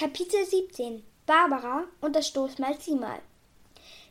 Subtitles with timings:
[0.00, 3.20] Kapitel 17 Barbara und das Stoßmal Ziehmal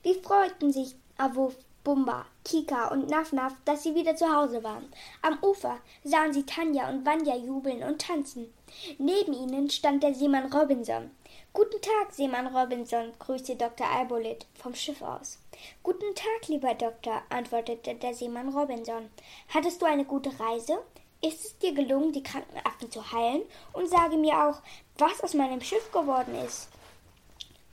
[0.03, 4.93] Wie freuten sich Awuf, Bumba, Kika und Nafnaf, dass sie wieder zu Hause waren.
[5.23, 8.53] Am Ufer sahen sie Tanja und Vanya jubeln und tanzen.
[8.99, 11.09] Neben ihnen stand der Seemann Robinson.
[11.53, 13.87] Guten Tag, Seemann Robinson, grüßte Dr.
[13.89, 15.39] Albolit vom Schiff aus.
[15.81, 19.09] Guten Tag, lieber Doktor, antwortete der Seemann Robinson.
[19.47, 20.83] Hattest du eine gute Reise?
[21.21, 23.41] Ist es dir gelungen, die kranken Affen zu heilen?
[23.73, 24.61] Und sage mir auch,
[24.97, 26.69] was aus meinem Schiff geworden ist.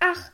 [0.00, 0.32] Ach,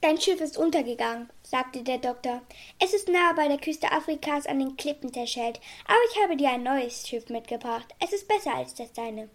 [0.00, 2.40] dein Schiff ist untergegangen, sagte der Doktor.
[2.78, 6.50] Es ist nahe bei der Küste Afrikas an den Klippen zerschellt, aber ich habe dir
[6.50, 7.94] ein neues Schiff mitgebracht.
[8.00, 9.28] Es ist besser als das deine.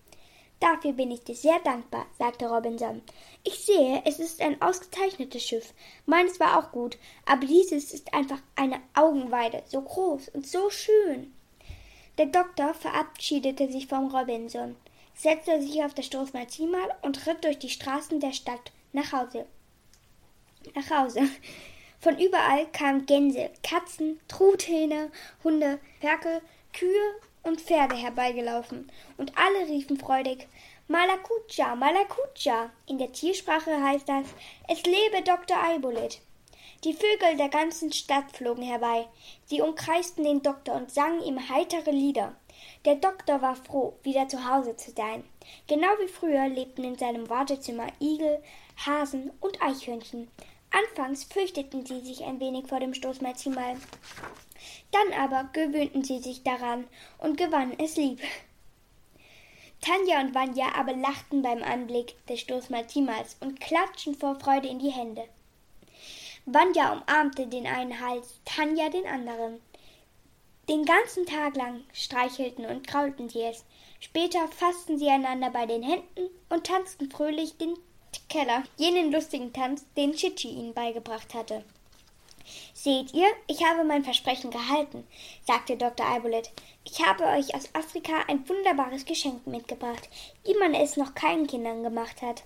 [0.59, 3.01] Dafür bin ich dir sehr dankbar, sagte Robinson.
[3.43, 5.73] Ich sehe, es ist ein ausgezeichnetes Schiff.
[6.05, 11.33] Meines war auch gut, aber dieses ist einfach eine Augenweide, so groß und so schön.
[12.19, 14.75] Der Doktor verabschiedete sich vom Robinson,
[15.15, 19.45] setzte sich auf das Stoßmalzimal und ritt durch die Straßen der Stadt nach Hause.
[20.75, 21.21] Nach Hause.
[22.01, 25.11] Von überall kamen Gänse, Katzen, Truthähne,
[25.45, 26.41] Hunde, Ferkel,
[26.73, 30.45] Kühe und Pferde herbeigelaufen, und alle riefen freudig
[30.89, 32.69] Malakucha, Malakucha.
[32.85, 34.25] In der Tiersprache heißt das
[34.67, 35.55] Es lebe Dr.
[35.63, 36.19] Eibolit.
[36.83, 39.07] Die Vögel der ganzen Stadt flogen herbei.
[39.45, 42.35] Sie umkreisten den Doktor und sangen ihm heitere Lieder.
[42.85, 45.23] Der Doktor war froh, wieder zu Hause zu sein.
[45.67, 48.41] Genau wie früher lebten in seinem Wartezimmer Igel,
[48.85, 50.29] Hasen und Eichhörnchen.
[50.71, 53.75] Anfangs fürchteten sie sich ein wenig vor dem Stoßmalzimal.
[54.91, 58.21] Dann aber gewöhnten sie sich daran und gewannen es lieb.
[59.81, 64.91] Tanja und Vanya aber lachten beim Anblick des Stoßmalzimals und klatschten vor Freude in die
[64.91, 65.23] Hände.
[66.51, 69.61] Vanya umarmte den einen Hals, Tanja den anderen.
[70.67, 73.63] Den ganzen Tag lang streichelten und kraulten sie es.
[73.99, 77.75] Später fassten sie einander bei den Händen und tanzten fröhlich den
[78.29, 81.63] Keller, jenen lustigen Tanz, den Chichi ihnen beigebracht hatte.
[82.73, 85.05] Seht ihr, ich habe mein Versprechen gehalten,
[85.45, 86.07] sagte Dr.
[86.07, 86.49] Albolet.
[86.83, 90.09] Ich habe euch aus Afrika ein wunderbares Geschenk mitgebracht,
[90.45, 92.43] wie man es noch keinen Kindern gemacht hat.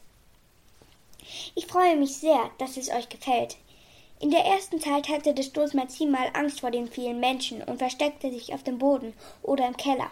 [1.56, 3.56] Ich freue mich sehr, dass es euch gefällt.
[4.24, 8.32] In der ersten Zeit hatte das Stoßmazin mal Angst vor den vielen Menschen und versteckte
[8.32, 10.10] sich auf dem Boden oder im Keller.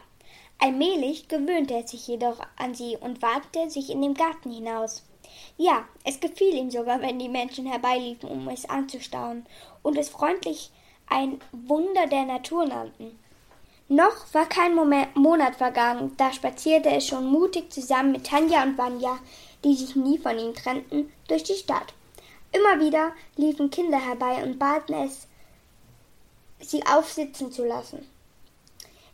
[0.60, 5.04] Allmählich gewöhnte er sich jedoch an sie und wagte sich in den Garten hinaus.
[5.58, 9.46] Ja, es gefiel ihm sogar, wenn die Menschen herbeiliefen, um es anzustaunen
[9.82, 10.72] und es freundlich
[11.08, 13.18] ein Wunder der Natur nannten.
[13.88, 18.78] Noch war kein Moment, Monat vergangen, da spazierte es schon mutig zusammen mit Tanja und
[18.78, 19.20] Vanya,
[19.64, 21.94] die sich nie von ihm trennten, durch die Stadt.
[22.52, 25.28] Immer wieder liefen Kinder herbei und baten es,
[26.60, 28.08] sie aufsitzen zu lassen.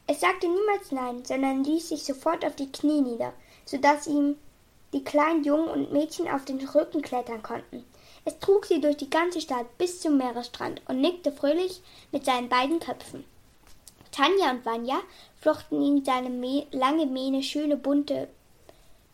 [0.08, 3.34] Es sagte niemals Nein, sondern ließ sich sofort auf die Knie nieder,
[3.66, 4.38] so dass ihm
[4.94, 7.84] die kleinen Jungen und Mädchen auf den Rücken klettern konnten.
[8.26, 11.82] Es trug sie durch die ganze Stadt bis zum Meeresstrand und nickte fröhlich
[12.12, 13.26] mit seinen beiden Köpfen.
[14.12, 15.00] Tanja und Vanya
[15.40, 18.30] flochten in seine lange Mähne schöne bunte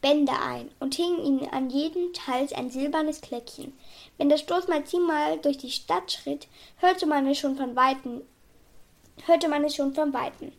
[0.01, 3.73] Bänder ein und hingen ihnen an jeden Hals ein silbernes Kleckchen.
[4.17, 6.47] Wenn das Stoßmalzin mal durch die Stadt schritt,
[6.77, 8.21] hörte man es schon von Weitem,
[9.25, 10.51] hörte man es schon von Weitem.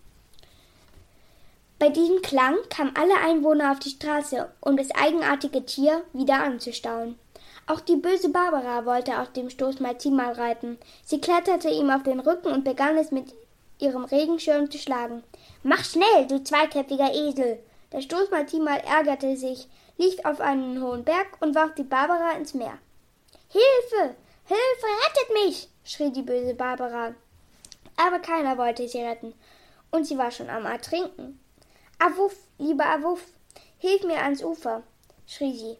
[1.79, 7.19] Bei diesem Klang kamen alle Einwohner auf die Straße, um das eigenartige Tier wieder anzustaunen.
[7.67, 10.79] Auch die böse Barbara wollte auf dem Stoßmalzin mal reiten.
[11.05, 13.33] Sie kletterte ihm auf den Rücken und begann es mit
[13.79, 15.23] ihrem Regenschirm zu schlagen.
[15.63, 17.59] Mach schnell, du zweiköpfiger Esel!
[17.93, 22.79] Der Stoßmaltimal ärgerte sich, lief auf einen hohen Berg und warf die Barbara ins Meer.
[23.55, 24.17] Hilfe!
[24.47, 24.87] Hilfe!
[25.07, 25.69] Rettet mich!
[25.85, 27.15] schrie die böse Barbara.
[27.97, 29.33] Aber keiner wollte sie retten,
[29.93, 31.39] und sie war schon am Ertrinken.
[32.01, 33.23] Awuff, lieber Awuff,
[33.79, 34.83] hilf mir ans Ufer,
[35.29, 35.79] schrie sie.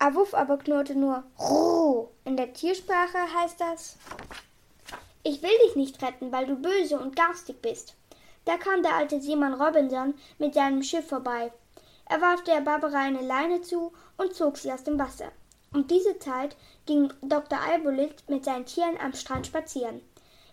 [0.00, 2.08] Awuff aber knurrte nur Ruh.
[2.24, 3.96] In der Tiersprache heißt das
[5.22, 7.94] Ich will dich nicht retten, weil du böse und garstig bist.
[8.44, 11.52] Da kam der alte Seemann Robinson mit seinem Schiff vorbei.
[12.06, 15.30] Er warf der Barbara eine Leine zu und zog sie aus dem Wasser.
[15.72, 17.60] Um diese Zeit ging Dr.
[17.60, 20.00] Albolit mit seinen Tieren am Strand spazieren.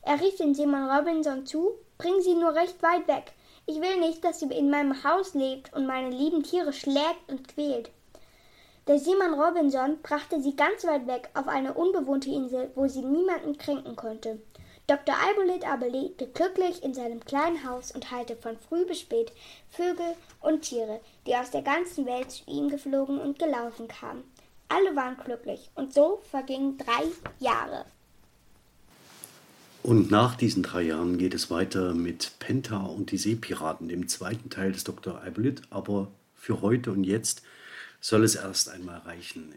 [0.04, 3.34] Er rief den Seemann Robinson zu, bring sie nur recht weit weg.
[3.66, 7.48] Ich will nicht, dass sie in meinem Haus lebt und meine lieben Tiere schlägt und
[7.48, 7.90] quält.
[8.86, 13.58] Der Seemann Robinson brachte sie ganz weit weg auf eine unbewohnte Insel, wo sie niemanden
[13.58, 14.40] kränken konnte.
[14.86, 15.16] Dr.
[15.16, 19.32] Albolit aber lebte glücklich in seinem kleinen Haus und heilte von früh bis spät
[19.72, 24.24] Vögel und Tiere, die aus der ganzen Welt zu ihm geflogen und gelaufen kamen.
[24.70, 27.04] Alle waren glücklich, und so vergingen drei
[27.40, 27.86] Jahre.
[29.84, 34.50] Und nach diesen drei Jahren geht es weiter mit Penta und die Seepiraten, dem zweiten
[34.50, 35.22] Teil des Dr.
[35.22, 35.62] Albolit.
[35.70, 37.42] Aber für heute und jetzt
[38.02, 39.54] soll es erst einmal reichen.